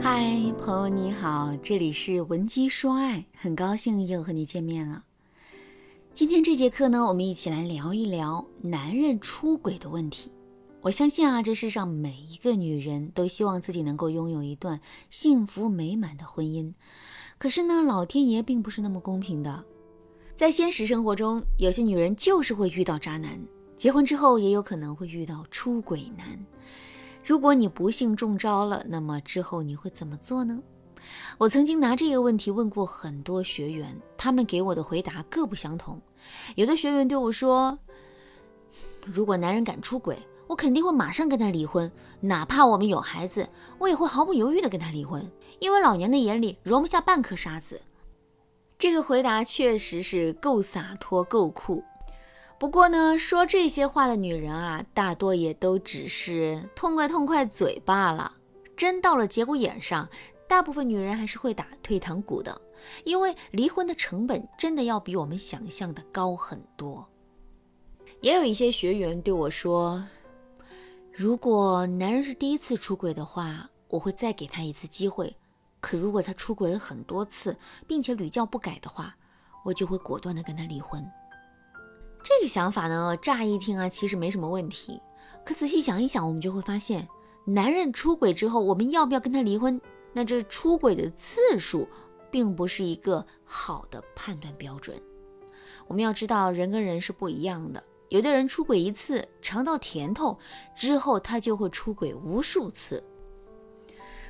[0.00, 5.04] 嗨，朋友你好，这里是文姬说爱，很高兴又和你见面了。
[6.12, 10.30] 今天这节课呢，我们一起来聊一聊男人出轨的问题。
[10.82, 14.80] 我相信啊，这世上每一个女人都希望自己能够拥有一段
[15.10, 16.72] 幸福美满的婚姻，
[17.38, 19.64] 可是呢，老天爷并不是那么公平的。
[20.34, 23.38] 在现实生活中，有些女人就是会遇到渣男，
[23.76, 26.26] 结婚之后也有可能会遇到出轨男。
[27.24, 30.62] 如果你不幸中招了，那么之后你会怎么做呢？
[31.38, 36.00] 我曾经拿这个问题问过很多学员，他们给我的回答各不相同。
[36.54, 37.78] 有的学员对我说
[39.04, 43.48] ：“如果男人敢出轨，我肯定会马上跟他离婚，哪怕我们有孩子，
[43.78, 45.26] 我也会毫不犹豫的跟他离婚，
[45.60, 47.80] 因为老娘的眼里容不下半颗沙子。”
[48.78, 51.82] 这个回答确实是够洒脱、够酷。
[52.64, 58.32] 不过呢，说这些话的女人啊，大多也都只是痛快痛快嘴罢了。
[58.74, 60.08] 真到了节骨眼上。
[60.48, 62.58] 大部分女人还是会打退堂鼓的，
[63.04, 67.06] 因为离婚的成本真的要比我们想象的高很多。
[68.22, 70.02] 也有一些学员对我说
[71.12, 75.28] ：“如果男人是第一次出轨的话，我会再给他一次机会；
[75.80, 77.54] 可如果他出轨了很多次，
[77.86, 79.14] 并且屡教不改的话，
[79.66, 81.06] 我就会果断的跟他离婚。”
[82.24, 84.98] 这个想法呢，乍一听啊，其实没什么问题。
[85.44, 87.06] 可仔细想一想，我们就会发现，
[87.44, 89.78] 男人出轨之后，我们要不要跟他离婚？
[90.14, 91.86] 那这出轨的次数，
[92.30, 94.98] 并不是一个好的判断标准。
[95.86, 97.84] 我们要知道，人跟人是不一样的。
[98.08, 100.38] 有的人出轨一次，尝到甜头
[100.74, 103.04] 之后，他就会出轨无数次。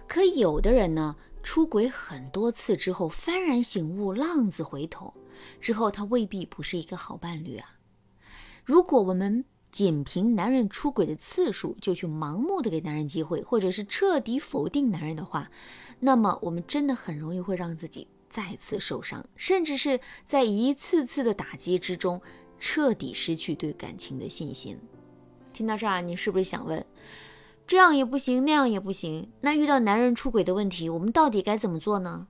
[0.08, 5.14] 可有的人呢，出轨很多次之后，幡然醒悟，浪子回头
[5.60, 7.70] 之后，他未必不是一个好伴侣啊。
[8.64, 15.50] 如果我们仅凭男人出轨的次数就去盲目的给男人机会，或者是彻底否定男人的话，
[16.00, 22.22] 那么我们真的很容易会让自己再次受伤，甚至是在一次次的打击之中
[22.58, 24.78] 彻底失去对感情的信心。
[25.52, 26.84] 听到这儿，你是不是想问，
[27.66, 29.30] 这样也不行，那样也不行？
[29.40, 32.28] 那遇到男人出轨的问题，我们到底该怎么做呢？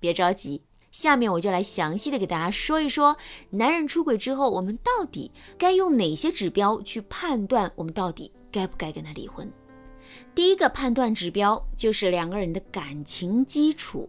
[0.00, 0.62] 别着急。
[0.98, 3.16] 下面我就来详细的给大家说一说，
[3.50, 9.48] 男人出轨之后，我们到底该用哪些指标去判断我们到底该不该跟他离婚？
[10.34, 14.08] 第一个判断指标就是两个人的感情基础。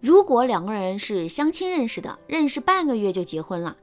[0.00, 3.76] 如果两个人是相亲认识的，认识半个月就结婚了，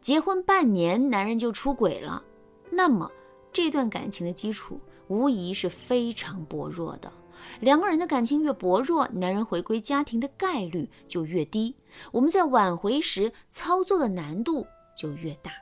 [0.00, 2.22] 结婚半年男人就出轨了，
[2.70, 3.10] 那么
[3.52, 7.12] 这段感情的基础无疑是非常薄弱的。
[7.60, 11.74] 两个人的感情越薄弱，男人回归家庭的概率就越低，
[12.12, 14.66] 我们在挽回时操作的难度
[14.96, 15.52] 就越大。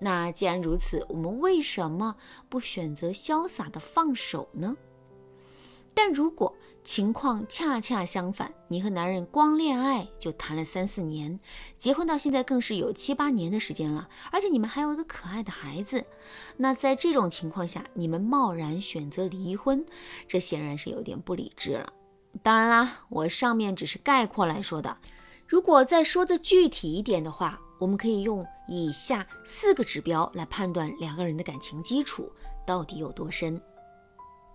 [0.00, 2.16] 那既然如此，我们为什么
[2.48, 4.76] 不选择潇洒的放手呢？
[6.02, 11.38] 但如果情况恰恰相反，你和男人光恋爱就谈了三四年，
[11.76, 16.02] 结婚到现在更是有七八年的时间了，而且你们还有一个可爱的孩子。
[16.56, 19.84] 那在这种情况下，你们贸然选择离婚，
[20.26, 21.92] 这显然是有点不理智了。
[22.42, 24.96] 当然啦，我上面只是概括来说的。
[25.46, 32.32] 如果再说的具体一点的话，我们可以用以下四个指标来判断两个人的感情基础
[32.66, 33.60] 到底有多深。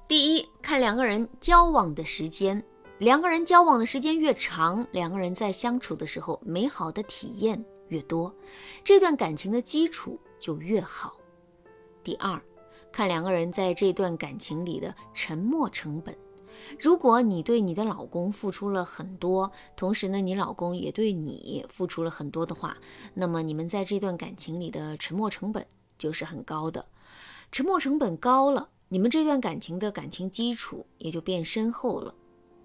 [0.07, 2.63] 第一，看两个人交往的时间，
[2.99, 8.31] 两个人交往的时间越长，两个人在相处的时候美好的体验越多，
[8.83, 11.15] 这段感情的基础就越好。
[12.03, 12.39] 第二，
[12.91, 16.15] 看两个人在这段感情里的沉默成本，
[16.79, 22.77] 如果你对你的老公付出了很多，同时呢，你老公也对你付出了很多的话，
[23.15, 25.65] 那么你们在这段感情里的沉默成本
[25.97, 26.85] 就是很高的，
[27.51, 28.69] 沉默成本高了。
[28.95, 32.15] 你们这段感情的感情基础也就变深厚了。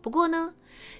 [0.00, 0.54] 不过呢，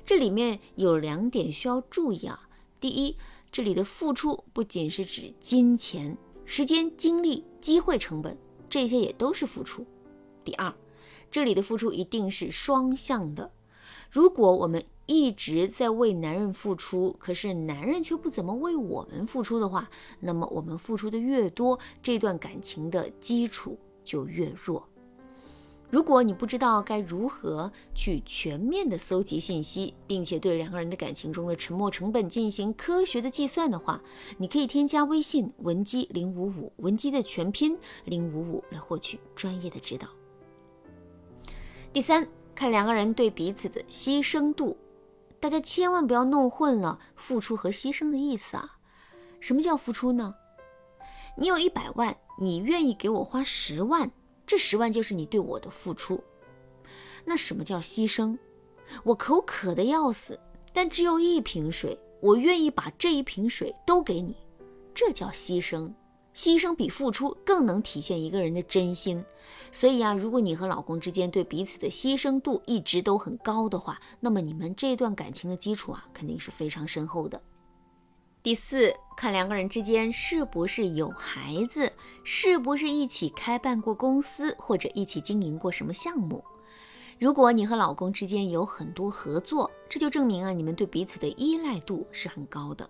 [0.05, 2.49] 这里面有两点需要注意啊。
[2.81, 3.17] 第一，
[3.53, 8.37] 这里的付出不仅是指金钱、时间、精力、机会成本，
[8.69, 9.87] 这些也都是付出。
[10.43, 10.75] 第二，
[11.31, 13.53] 这里的付出一定是双向的。
[14.11, 19.89] 如果我们一直在为男人付出，可是男人却不怎么为我们付出的话，
[20.19, 24.89] 那么我们付出的越多，这段感情的基础就越弱。
[25.91, 34.01] 如果你不知道该如何去全面的搜集信息，并且对两个人的感情中的沉默成本进行科学的计算的话，
[34.39, 40.07] 你可以添加微信文姬零五五，文姬的全拼零五五来获取专业的指导。
[41.93, 44.77] 第三，看两个人对彼此的牺牲度，
[45.41, 48.77] 大家千万不要弄混了付出和牺牲的意思啊！
[49.41, 50.37] 什么叫付出呢？
[51.37, 54.13] 你有一百万，你愿意给我花十万？
[54.51, 56.21] 这十万就是你对我的付出，
[57.25, 58.37] 那什么叫牺牲？
[59.05, 60.37] 我口渴的要死，
[60.73, 64.37] 但只有一瓶水，我愿意把这一瓶水都给你，
[64.93, 65.89] 这叫牺牲。
[66.35, 69.25] 牺牲比付出更能体现一个人的真心。
[69.71, 77.41] 所以啊，如果你和老公之间对彼此的牺牲度一直都很高的话，那么你们这段感情的基础啊，肯定是非常深厚的。
[78.43, 81.93] 第四，看两个人之间是不是有孩子，
[82.25, 86.43] 是不是一起开办过公司，或者一起经营过什么项目。
[87.19, 92.89] 如果你和老公之间有很多合作，这就证明啊，你们对彼此的依赖度是很高的。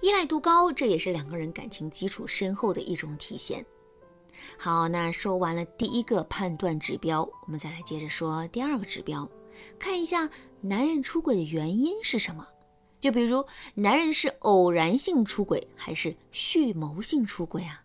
[0.00, 3.62] 依赖度高，这也是两个人感情基础深厚的一种体现。
[4.56, 9.28] 好，那说完了第一个判断指标，我们再来接着说第二个指标，
[9.78, 10.30] 看一下
[10.62, 12.46] 男人出轨的原因是什么。
[13.00, 17.84] 就比如，男人是偶然性出轨还是蓄谋性出轨啊？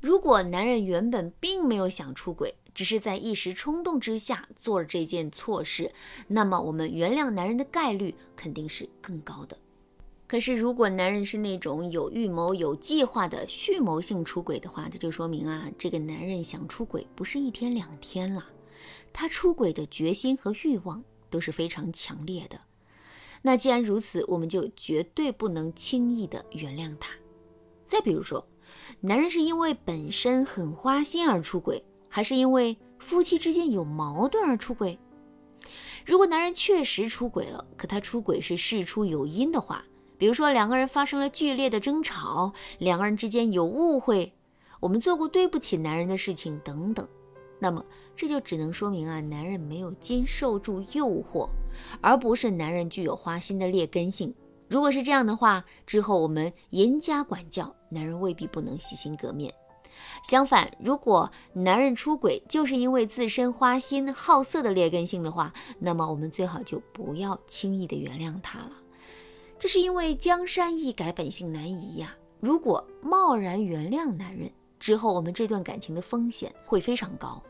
[0.00, 5.92] 如果男人原本并没有想出轨，只是在一时冲动之下做了这件错事，
[6.28, 9.56] 那么我们原谅男人的概率肯定是更高的。
[10.26, 18.44] 可是，如果男人是那种有预谋、有计划的蓄谋性出轨的话，这就说明啊，这个男人想出轨不是一天两天了，
[19.12, 22.58] 他出轨的决心和欲望都是非常强烈的。
[23.46, 27.12] 那既然如此，我们就绝对不能轻易的原谅他。
[27.86, 28.44] 再比如说，
[29.00, 31.84] 男人是因为本身很花心而出轨。
[32.14, 34.96] 还是因为夫妻之间有矛盾而出轨。
[36.06, 39.84] 如果男人确实出轨了，可他出轨是事出有因的话，
[40.16, 44.32] 比如说两个人发生了剧烈的争吵，两个人之间有误会，
[44.78, 47.08] 我们做过对不起男人的事情等等，
[47.64, 47.82] 那么
[48.14, 51.48] 这就只能说明啊，男人没有经受住诱惑，
[52.02, 54.34] 而不是男人具有花心的劣根性。
[54.68, 59.50] 如果是这样的话，之后我们严加管教，男人未必不能洗心革面。
[60.22, 68.72] 相反，如果男人出轨就是因为自身花心好色的劣根性的话，那么我们最好就不要轻易的原谅他了。
[69.58, 72.14] 这是因为江山易改，本性难移呀。
[72.40, 77.42] 如果贸然原谅男人之后，我们这段感情的风险会非常高。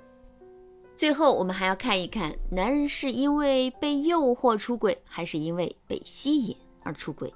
[0.96, 7.35] 最后，我们还要看一看，男人是因为被诱惑出轨，还是因为被吸引而出轨？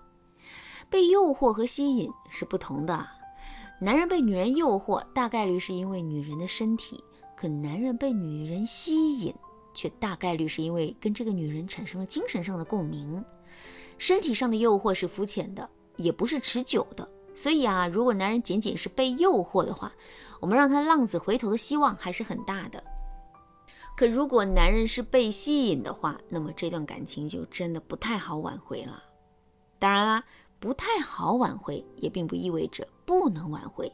[0.88, 3.06] 被诱惑和吸引是不同的。
[3.80, 6.96] 男人被女人诱惑，大概率是因为女人的身体；
[7.36, 9.34] 可男人被女人吸引，
[9.74, 13.22] 却大概率是因为跟这个女人产生了精神上的共鸣。
[13.98, 17.06] 身体上的诱惑是肤浅的，也不是持久的。
[17.34, 19.92] 所以啊，如果男人仅仅是被诱惑的话，
[20.40, 22.82] 我们让他浪子回头的希望还是很大的。
[23.98, 29.02] 可如果男人是被吸引的话，那么这段感情就真的不太好挽回了。
[29.80, 30.24] 当然啦。
[30.60, 33.92] 不太好挽回，也并不意味着不能挽回。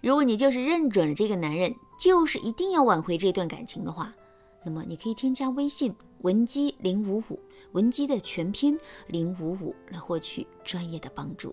[0.00, 4.14] 如果你就是认准了这个男人，就是一定要挽回这段感情的话，
[4.62, 7.40] 那么你可以添加微信文姬零五五，
[7.72, 8.78] 文姬的全拼
[9.08, 11.52] 零五五，来获取专业的帮助。